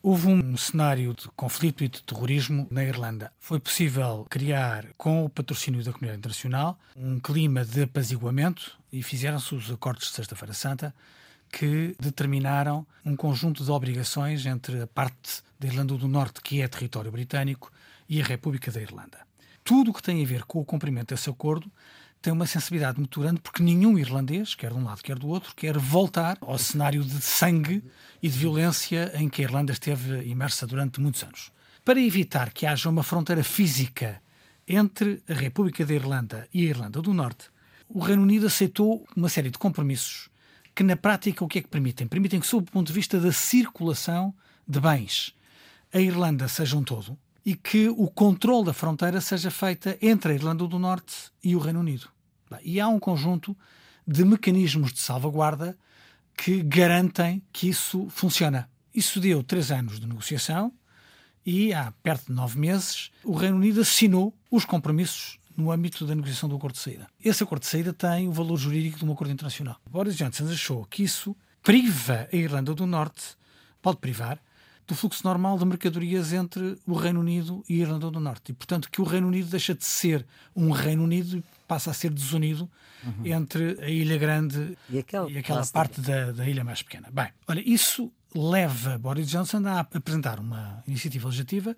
[0.00, 3.32] Houve um cenário de conflito e de terrorismo na Irlanda.
[3.40, 9.56] Foi possível criar, com o patrocínio da comunidade internacional, um clima de apaziguamento e fizeram-se
[9.56, 10.94] os acordos de Sexta-feira Santa
[11.56, 16.68] que determinaram um conjunto de obrigações entre a parte da Irlanda do Norte, que é
[16.68, 17.72] território britânico,
[18.06, 19.20] e a República da Irlanda.
[19.64, 21.72] Tudo o que tem a ver com o cumprimento desse acordo
[22.20, 25.54] tem uma sensibilidade muito grande porque nenhum irlandês, quer de um lado, quer do outro,
[25.56, 27.82] quer voltar ao cenário de sangue
[28.22, 31.50] e de violência em que a Irlanda esteve imersa durante muitos anos.
[31.82, 34.20] Para evitar que haja uma fronteira física
[34.68, 37.48] entre a República da Irlanda e a Irlanda do Norte,
[37.88, 40.28] o Reino Unido aceitou uma série de compromissos
[40.76, 42.06] que, na prática, o que é que permitem?
[42.06, 44.34] Permitem que, sob o ponto de vista da circulação
[44.68, 45.34] de bens,
[45.92, 50.34] a Irlanda seja um todo e que o controle da fronteira seja feita entre a
[50.34, 52.08] Irlanda do Norte e o Reino Unido.
[52.62, 53.56] E há um conjunto
[54.06, 55.78] de mecanismos de salvaguarda
[56.36, 58.68] que garantem que isso funciona.
[58.94, 60.72] Isso deu três anos de negociação
[61.44, 66.14] e há perto de nove meses o Reino Unido assinou os compromissos no âmbito da
[66.14, 67.06] negociação do acordo de saída.
[67.24, 69.76] Esse acordo de saída tem o valor jurídico de um acordo internacional.
[69.90, 73.36] Boris Johnson achou que isso priva a Irlanda do Norte,
[73.80, 74.38] pode privar,
[74.86, 78.52] do fluxo normal de mercadorias entre o Reino Unido e a Irlanda do Norte.
[78.52, 81.94] E, portanto, que o Reino Unido deixa de ser um Reino Unido e passa a
[81.94, 82.70] ser desunido
[83.04, 83.26] uhum.
[83.26, 87.08] entre a Ilha Grande e, aquele e aquela parte da, da, ilha mais pequena.
[87.12, 91.76] Bem, olha, isso leva Boris Johnson a apresentar uma iniciativa legislativa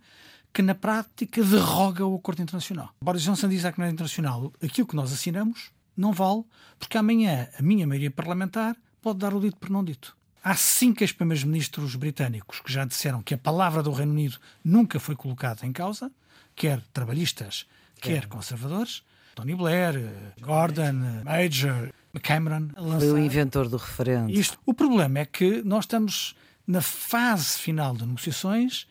[0.58, 2.92] que, na prática, derroga o acordo internacional.
[3.00, 6.42] Boris Johnson diz à comunidade internacional aquilo que nós assinamos não vale,
[6.80, 10.16] porque amanhã a minha maioria parlamentar pode dar o dito por não dito.
[10.42, 14.98] Há cinco ex-primeiros ministros britânicos que já disseram que a palavra do Reino Unido nunca
[14.98, 16.10] foi colocada em causa,
[16.56, 17.64] quer trabalhistas,
[18.00, 19.04] quer conservadores.
[19.36, 22.70] Tony Blair, Gordon, Major, Cameron.
[22.98, 24.28] Foi o inventor do referendo.
[24.32, 24.58] Isto.
[24.66, 26.34] O problema é que nós estamos
[26.66, 28.88] na fase final de negociações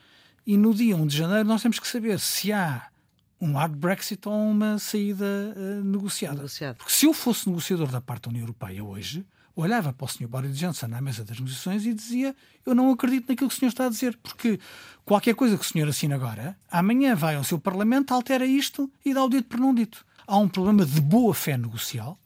[0.47, 2.87] e no dia 1 de janeiro nós temos que saber se há
[3.39, 6.37] um hard Brexit ou uma saída uh, negociada.
[6.37, 6.77] Negociado.
[6.77, 10.25] Porque se eu fosse negociador da parte da União Europeia hoje, olhava para o Sr.
[10.25, 12.33] Boris Johnson na mesa das negociações e dizia:
[12.65, 14.57] Eu não acredito naquilo que o senhor está a dizer, porque
[15.03, 19.13] qualquer coisa que o senhor assina agora, amanhã vai ao seu Parlamento, altera isto e
[19.13, 20.05] dá o dito por não dito.
[20.25, 22.17] Há um problema de boa fé negocial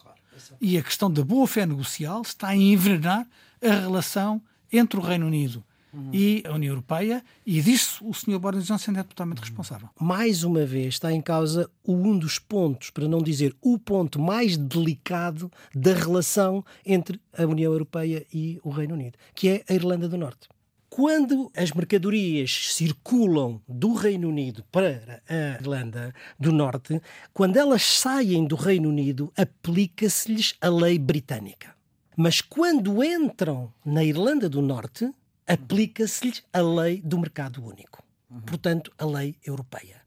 [0.62, 3.28] e a questão da boa fé negocial está a envenenar
[3.64, 4.40] a relação
[4.72, 6.10] entre o Reino Unido uhum.
[6.14, 8.40] e a União Europeia, e disso o Sr.
[8.40, 9.46] Boris Johnson é totalmente uhum.
[9.46, 9.90] responsável.
[10.00, 14.58] Mais uma vez está em causa um dos pontos, para não dizer o ponto mais
[14.58, 20.08] delicado da relação entre a União Europeia e o Reino Unido, que é a Irlanda
[20.08, 20.48] do Norte.
[20.94, 27.02] Quando as mercadorias circulam do Reino Unido para a Irlanda do Norte,
[27.34, 31.74] quando elas saem do Reino Unido, aplica-se-lhes a lei britânica.
[32.18, 35.10] Mas quando entram na Irlanda do Norte,
[35.52, 38.04] aplica-se-lhes a lei do mercado único.
[38.30, 38.42] Uhum.
[38.42, 40.02] Portanto, a lei europeia.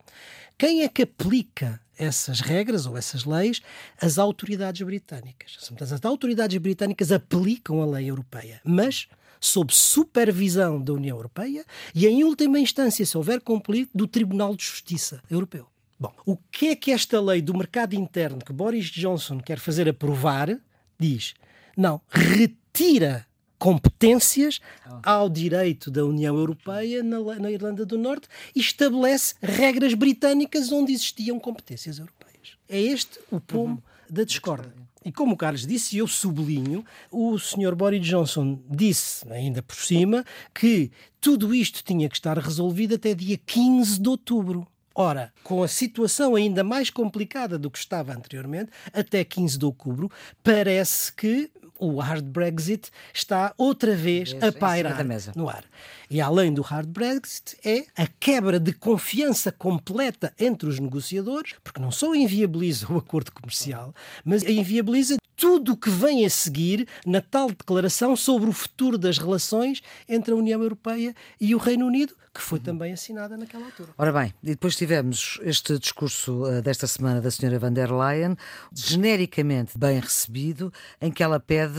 [0.56, 3.60] Quem é que aplica essas regras ou essas leis?
[4.00, 5.70] As autoridades britânicas.
[5.80, 9.08] As autoridades britânicas aplicam a lei europeia, mas
[9.40, 14.64] sob supervisão da União Europeia e, em última instância, se houver conflito, do Tribunal de
[14.64, 15.66] Justiça Europeu.
[16.00, 19.88] Bom, o que é que esta lei do mercado interno que Boris Johnson quer fazer
[19.88, 20.58] aprovar
[20.98, 21.34] diz?
[21.76, 23.26] Não, retira
[23.64, 24.60] competências
[25.02, 30.92] ao direito da União Europeia na, na, Irlanda do Norte e estabelece regras britânicas onde
[30.92, 32.58] existiam competências europeias.
[32.68, 33.82] É este o pomo uhum.
[34.10, 34.70] da discórdia.
[35.02, 37.74] E como o Carlos disse, eu sublinho, o Sr.
[37.74, 43.38] Boris Johnson disse, ainda por cima, que tudo isto tinha que estar resolvido até dia
[43.46, 44.66] 15 de outubro.
[44.94, 50.10] Ora, com a situação ainda mais complicada do que estava anteriormente, até 15 de outubro,
[50.42, 55.64] parece que o hard Brexit está outra vez a pairar no ar.
[56.08, 61.80] E além do hard Brexit, é a quebra de confiança completa entre os negociadores, porque
[61.80, 67.20] não só inviabiliza o acordo comercial, mas inviabiliza tudo o que vem a seguir na
[67.20, 72.14] tal declaração sobre o futuro das relações entre a União Europeia e o Reino Unido,
[72.32, 73.90] que foi também assinada naquela altura.
[73.98, 78.38] Ora bem, e depois tivemos este discurso uh, desta semana da senhora van der Leyen,
[78.72, 81.78] genericamente bem recebido, em que ela pede,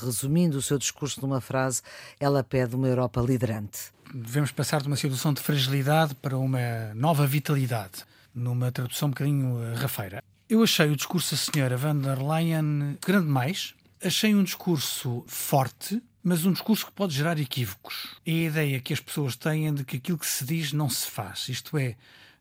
[0.00, 1.82] resumindo o seu discurso numa frase,
[2.18, 3.92] ela pede uma Europa liderante.
[4.12, 9.54] Devemos passar de uma situação de fragilidade para uma nova vitalidade, numa tradução um bocadinho
[9.54, 10.20] uh, rafeira.
[10.46, 16.02] Eu achei o discurso da senhora van der Leyen grande demais, achei um discurso forte,
[16.22, 18.20] mas um discurso que pode gerar equívocos.
[18.26, 21.10] É a ideia que as pessoas têm de que aquilo que se diz não se
[21.10, 21.96] faz, isto é,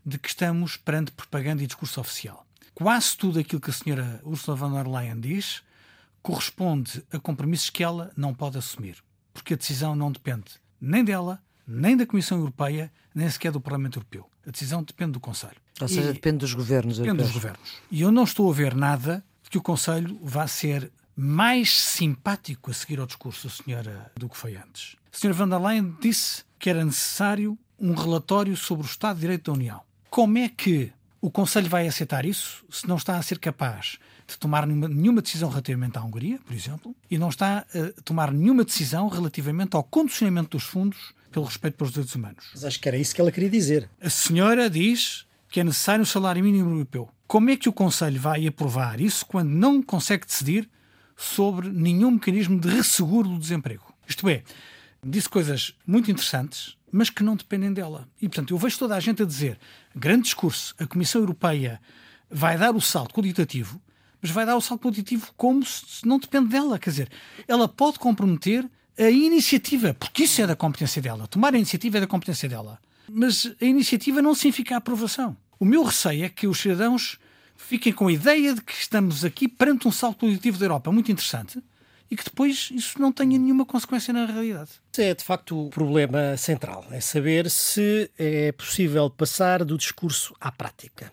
[0.06, 2.46] de que estamos perante propaganda e discurso oficial.
[2.74, 5.64] Quase tudo aquilo que a senhora Ursula von der Leyen diz
[6.22, 8.98] corresponde a compromissos que ela não pode assumir,
[9.34, 14.00] porque a decisão não depende nem dela, nem da Comissão Europeia, nem sequer do Parlamento
[14.00, 14.30] Europeu.
[14.46, 15.63] A decisão depende do Conselho.
[15.82, 17.78] Ou seja, e depende dos governos Depende dos governos.
[17.90, 22.72] E eu não estou a ver nada de que o Conselho vá ser mais simpático
[22.72, 24.96] a seguir ao discurso da senhora do que foi antes.
[25.14, 29.22] A senhora van der Leyen disse que era necessário um relatório sobre o Estado de
[29.22, 29.82] Direito da União.
[30.10, 34.38] Como é que o Conselho vai aceitar isso se não está a ser capaz de
[34.38, 38.64] tomar nenhuma, nenhuma decisão relativamente à Hungria, por exemplo, e não está a tomar nenhuma
[38.64, 42.46] decisão relativamente ao condicionamento dos fundos pelo respeito pelos direitos humanos?
[42.54, 43.90] Mas acho que era isso que ela queria dizer.
[44.02, 47.08] A senhora diz que é necessário um salário mínimo europeu.
[47.28, 50.68] Como é que o Conselho vai aprovar isso quando não consegue decidir
[51.16, 53.94] sobre nenhum mecanismo de resseguro do desemprego.
[54.08, 54.42] Isto é,
[55.06, 58.10] disse coisas muito interessantes, mas que não dependem dela.
[58.20, 59.60] E, portanto, eu vejo toda a gente a dizer,
[59.96, 61.80] grande discurso, a Comissão Europeia
[62.32, 63.80] vai dar o salto qualitativo,
[64.20, 66.80] mas vai dar o salto qualitativo como se não depende dela.
[66.80, 67.12] Quer dizer,
[67.48, 71.28] ela pode comprometer a iniciativa, porque isso é da competência dela.
[71.28, 72.80] Tomar a iniciativa é da competência dela.
[73.10, 75.36] Mas a iniciativa não significa a aprovação.
[75.60, 77.18] O meu receio é que os cidadãos
[77.56, 81.12] fiquem com a ideia de que estamos aqui perante um salto positivo da Europa muito
[81.12, 81.62] interessante
[82.10, 84.72] e que depois isso não tenha nenhuma consequência na realidade.
[84.92, 90.36] Esse é de facto o problema central, é saber se é possível passar do discurso
[90.40, 91.12] à prática.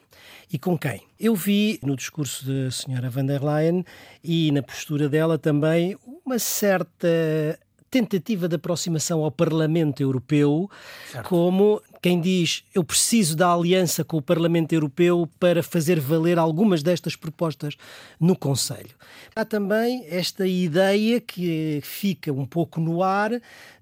[0.53, 1.03] E com quem?
[1.19, 3.85] Eu vi no discurso da senhora van der Leyen
[4.23, 7.59] e na postura dela também uma certa
[7.91, 10.71] tentativa de aproximação ao Parlamento Europeu,
[11.11, 11.29] certo.
[11.29, 16.83] como quem diz eu preciso da aliança com o Parlamento Europeu para fazer valer algumas
[16.83, 17.77] destas propostas
[18.19, 18.91] no Conselho.
[19.35, 23.33] Há também esta ideia que fica um pouco no ar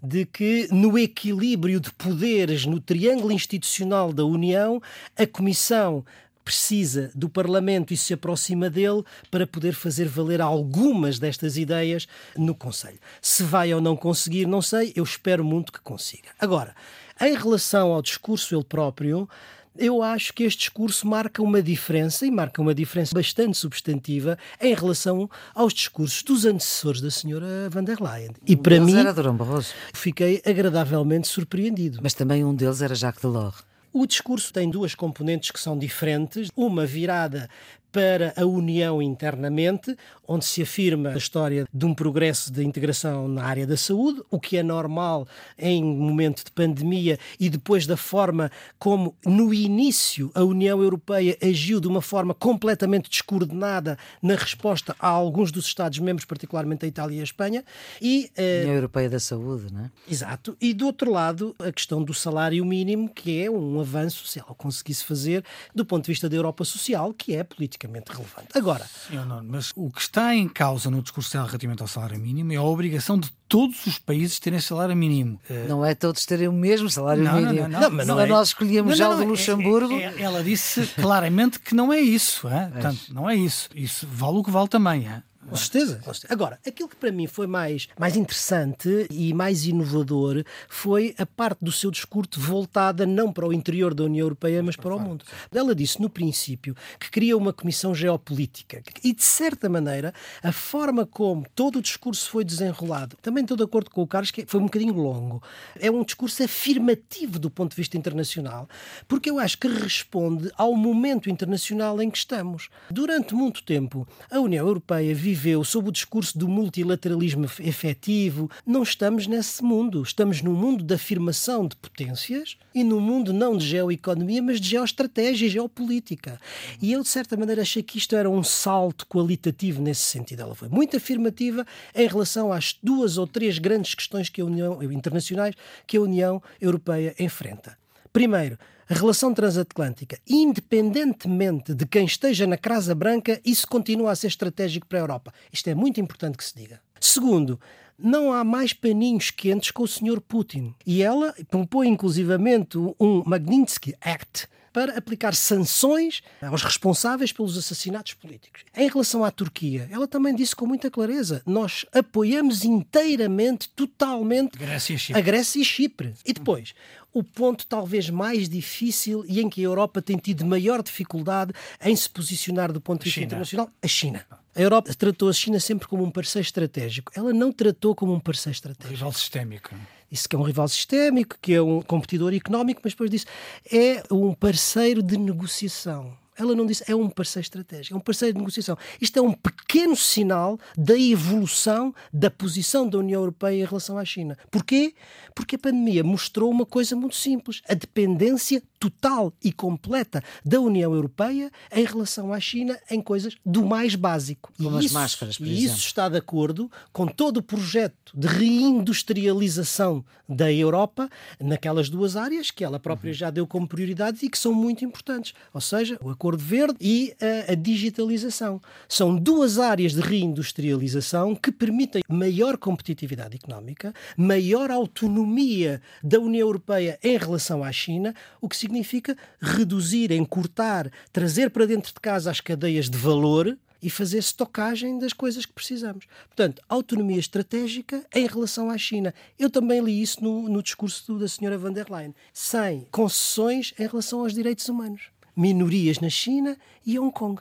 [0.03, 4.81] de que no equilíbrio de poderes no triângulo institucional da União,
[5.17, 6.05] a Comissão
[6.49, 12.09] precisa do Parlamento e se aproxima dele para poder fazer valer algumas destas ideias
[12.39, 12.99] no Conselho.
[13.21, 16.31] Se vai ou não conseguir, não sei, eu espero muito que consiga.
[16.41, 16.75] Agora,
[17.21, 19.29] em relação ao discurso ele próprio,
[19.77, 24.75] eu acho que este discurso marca uma diferença e marca uma diferença bastante substantiva em
[24.75, 28.31] relação aos discursos dos antecessores da senhora van der Leyen.
[28.47, 29.75] E um para mim, era Durão Barroso.
[29.93, 31.99] fiquei agradavelmente surpreendido.
[32.03, 33.68] Mas também um deles era Jacques Delors.
[33.93, 36.51] O discurso tem duas componentes que são diferentes.
[36.55, 37.49] Uma virada
[37.91, 39.97] para a União internamente,
[40.27, 44.39] onde se afirma a história de um progresso de integração na área da saúde, o
[44.39, 45.27] que é normal
[45.59, 51.81] em momento de pandemia e depois da forma como no início a União Europeia agiu
[51.81, 57.21] de uma forma completamente descoordenada na resposta a alguns dos Estados-membros, particularmente a Itália e
[57.21, 57.65] a Espanha.
[58.01, 58.63] E, uh...
[58.63, 59.91] União Europeia da Saúde, não é?
[60.11, 60.57] Exato.
[60.61, 64.55] E do outro lado, a questão do salário mínimo, que é um avanço, se ela
[64.55, 68.49] conseguisse fazer, do ponto de vista da Europa social, que é política politicamente relevante.
[68.55, 68.85] Agora.
[69.11, 72.57] Não, mas o que está em causa no discurso dela relativamente ao salário mínimo é
[72.57, 75.41] a obrigação de todos os países terem salário mínimo.
[75.49, 77.69] Eh, não é todos terem o mesmo salário não, mínimo.
[77.69, 78.27] Não, não, não, mas não é...
[78.27, 79.95] nós escolhemos já o de é, Luxemburgo.
[79.95, 82.49] É, é, ela disse claramente que não é isso.
[82.49, 82.67] É?
[82.67, 83.69] Portanto, não é isso.
[83.75, 85.09] Isso vale o que vale também.
[85.09, 85.23] É?
[85.49, 86.01] Com certeza.
[86.29, 91.65] Agora, aquilo que para mim foi mais, mais interessante e mais inovador foi a parte
[91.65, 95.25] do seu discurso voltada não para o interior da União Europeia, mas para o mundo.
[95.53, 98.83] Ela disse, no princípio, que queria uma comissão geopolítica.
[99.03, 103.63] E, de certa maneira, a forma como todo o discurso foi desenrolado, também estou de
[103.63, 105.43] acordo com o Carlos, que foi um bocadinho longo,
[105.81, 108.69] é um discurso afirmativo do ponto de vista internacional,
[109.07, 112.69] porque eu acho que responde ao momento internacional em que estamos.
[112.91, 118.83] Durante muito tempo, a União Europeia vive viveu sob o discurso do multilateralismo efetivo, não
[118.83, 120.03] estamos nesse mundo.
[120.03, 124.69] Estamos num mundo de afirmação de potências e num mundo não de geoeconomia, mas de
[124.69, 126.41] geoestratégia e geopolítica.
[126.83, 130.43] E eu, de certa maneira, achei que isto era um salto qualitativo nesse sentido.
[130.43, 131.65] Ela foi muito afirmativa
[131.95, 135.55] em relação às duas ou três grandes questões que a União, internacionais
[135.87, 137.79] que a União Europeia enfrenta.
[138.13, 138.59] Primeiro,
[138.89, 144.87] a relação transatlântica, independentemente de quem esteja na Casa Branca, isso continua a ser estratégico
[144.87, 145.35] para a Europa.
[145.53, 146.81] Isto é muito importante que se diga.
[146.99, 147.61] Segundo,
[147.99, 150.21] não há mais paninhos quentes com o Sr.
[150.21, 150.75] Putin.
[150.87, 158.63] E ela propõe inclusivamente um Magnitsky Act para aplicar sanções aos responsáveis pelos assassinatos políticos.
[158.77, 164.97] Em relação à Turquia, ela também disse com muita clareza: nós apoiamos inteiramente, totalmente Grécia
[165.15, 166.15] a Grécia e Chipre.
[166.25, 166.75] E depois,
[167.13, 171.53] o ponto talvez mais difícil e em que a Europa tem tido maior dificuldade
[171.83, 173.27] em se posicionar do ponto de vista China.
[173.27, 174.27] internacional, a China.
[174.55, 177.13] A Europa tratou a China sempre como um parceiro estratégico.
[177.15, 179.75] Ela não tratou como um parceiro estratégico Rival sistémico.
[180.11, 183.27] Disse que é um rival sistémico, que é um competidor económico, mas depois disse
[183.71, 186.17] é um parceiro de negociação.
[186.39, 188.77] Ela não disse é um parceiro estratégico, é um parceiro de negociação.
[189.01, 194.05] Isto é um pequeno sinal da evolução da posição da União Europeia em relação à
[194.05, 194.37] China.
[194.51, 194.95] Porquê?
[195.35, 200.95] Porque a pandemia mostrou uma coisa muito simples: a dependência total e completa da União
[200.95, 204.53] Europeia em relação à China em coisas do mais básico.
[204.57, 205.67] Como e as isso, máscaras, por e exemplo.
[205.67, 211.09] isso está de acordo com todo o projeto de reindustrialização da Europa
[211.41, 215.35] naquelas duas áreas que ela própria já deu como prioridades e que são muito importantes,
[215.53, 218.61] ou seja, o Acordo Verde e a, a digitalização.
[218.89, 226.99] São duas áreas de reindustrialização que permitem maior competitividade económica, maior autonomia da União Europeia
[227.03, 232.41] em relação à China, o que significa reduzir, encurtar, trazer para dentro de casa as
[232.41, 236.07] cadeias de valor e fazer estocagem das coisas que precisamos.
[236.27, 239.15] Portanto, autonomia estratégica em relação à China.
[239.39, 242.15] Eu também li isso no, no discurso da senhora van der Leyen.
[242.33, 245.11] Sem concessões em relação aos direitos humanos.
[245.39, 247.41] Minorias na China e Hong Kong.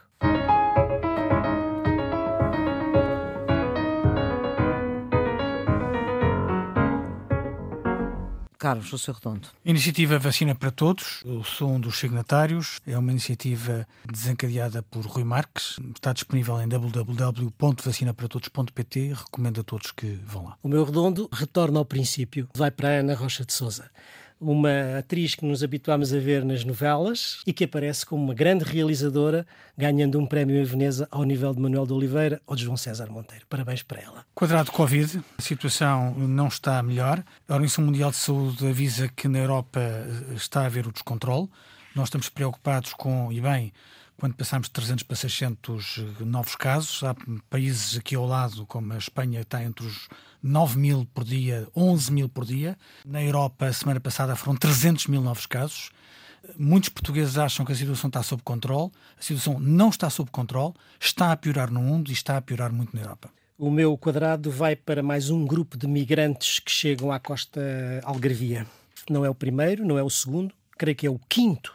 [8.60, 9.48] Carlos, o seu redondo.
[9.66, 12.80] Iniciativa Vacina para Todos, eu sou um dos signatários.
[12.86, 15.80] É uma iniciativa desencadeada por Rui Marques.
[15.96, 19.14] Está disponível em www.vacinaparatodos.pt.
[19.14, 20.56] Recomendo a todos que vão lá.
[20.62, 22.48] O meu redondo retorna ao princípio.
[22.56, 23.90] Vai para a Ana Rocha de Souza.
[24.40, 28.64] Uma atriz que nos habituámos a ver nas novelas e que aparece como uma grande
[28.64, 32.78] realizadora, ganhando um prémio em Veneza ao nível de Manuel de Oliveira ou de João
[32.78, 33.46] César Monteiro.
[33.50, 34.26] Parabéns para ela.
[34.36, 37.24] Quadrado Covid, a situação não está melhor.
[37.48, 39.82] A Organização Mundial de Saúde avisa que na Europa
[40.36, 41.50] está a haver o descontrole.
[41.96, 43.74] Nós estamos preocupados com, e bem,
[44.20, 47.04] quando passamos de 300 para 600 novos casos.
[47.04, 47.16] Há
[47.50, 50.08] países aqui ao lado, como a Espanha, está entre os
[50.42, 52.78] 9 mil por dia, 11 mil por dia.
[53.06, 55.92] Na Europa, a semana passada, foram 300 mil novos casos.
[56.58, 58.92] Muitos portugueses acham que a situação está sob controle.
[59.20, 62.72] A situação não está sob controle, está a piorar no mundo e está a piorar
[62.72, 63.30] muito na Europa.
[63.58, 67.62] O meu quadrado vai para mais um grupo de migrantes que chegam à costa
[68.04, 68.66] algarvia.
[69.10, 71.74] Não é o primeiro, não é o segundo, creio que é o quinto,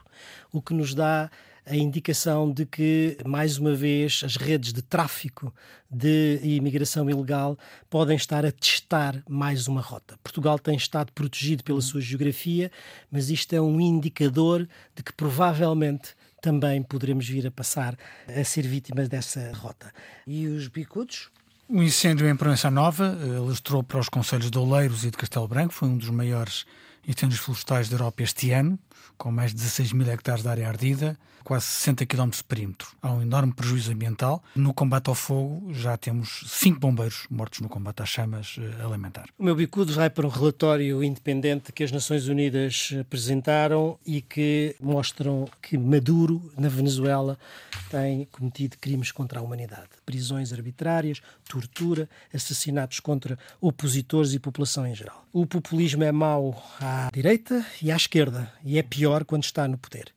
[0.53, 1.31] o que nos dá
[1.65, 5.55] a indicação de que, mais uma vez, as redes de tráfico
[5.91, 7.59] de imigração ilegal
[7.89, 10.19] podem estar a testar mais uma rota.
[10.23, 12.71] Portugal tem estado protegido pela sua geografia,
[13.11, 17.97] mas isto é um indicador de que provavelmente também poderemos vir a passar
[18.27, 19.93] a ser vítimas dessa rota.
[20.27, 21.31] E os bicudos?
[21.69, 25.47] O incêndio em Proença Nova eh, alastrou para os conselhos de Oleiros e de Castelo
[25.47, 25.73] Branco.
[25.73, 26.67] Foi um dos maiores
[27.07, 28.79] incêndios florestais da Europa este ano,
[29.17, 32.89] com mais de 16 mil hectares de área ardida, quase 60 km de perímetro.
[33.03, 34.43] Há um enorme prejuízo ambiental.
[34.55, 38.89] No combate ao fogo, já temos cinco bombeiros mortos no combate às chamas eh, a
[38.89, 39.27] lamentar.
[39.39, 44.77] O meu bicudo vai para um relatório independente que as Nações Unidas apresentaram e que
[44.81, 47.39] mostram que Maduro, na Venezuela,
[47.91, 49.89] tem cometido crimes contra a humanidade.
[50.07, 55.27] Prisões arbitrárias, tortura, assassinatos contra opositores e população em geral.
[55.33, 59.79] O populismo é mau à direita e à esquerda e é pior quando está no
[59.79, 60.13] poder.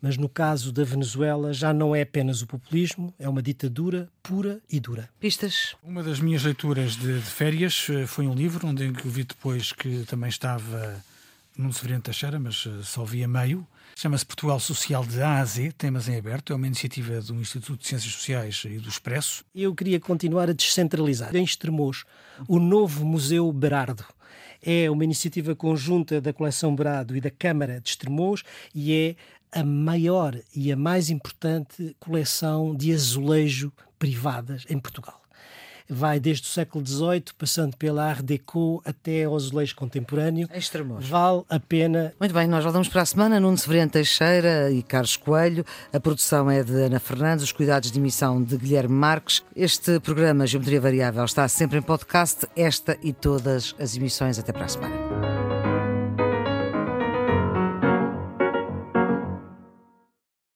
[0.00, 4.60] Mas no caso da Venezuela já não é apenas o populismo, é uma ditadura pura
[4.70, 5.08] e dura.
[5.20, 5.74] Pistas?
[5.82, 9.72] Uma das minhas leituras de, de férias eh, foi um livro onde eu vi depois
[9.72, 11.02] que também estava
[11.56, 13.66] num Severino Teixeira, mas eh, só vi a meio.
[13.94, 16.52] Chama-se Portugal Social de A a Z, temas em aberto.
[16.52, 19.44] É uma iniciativa do Instituto de Ciências Sociais e do Expresso.
[19.54, 21.36] Eu queria continuar a descentralizar.
[21.36, 22.04] Em Estremoz,
[22.48, 24.04] o novo Museu Berardo.
[24.62, 28.42] É uma iniciativa conjunta da Coleção Berardo e da Câmara de Estremoz
[28.74, 29.16] e é
[29.52, 35.20] a maior e a mais importante coleção de azulejo privadas em Portugal.
[35.92, 40.48] Vai desde o século XVIII, passando pela Art Deco até ao azulejo contemporâneo.
[40.54, 41.08] Extremos.
[41.08, 42.14] Vale a pena.
[42.20, 43.40] Muito bem, nós voltamos para a semana.
[43.40, 45.64] Nuno Severiano Teixeira e Carlos Coelho.
[45.92, 49.42] A produção é de Ana Fernandes, os cuidados de emissão de Guilherme Marques.
[49.56, 54.38] Este programa Geometria Variável está sempre em podcast, esta e todas as emissões.
[54.38, 55.09] Até para a semana.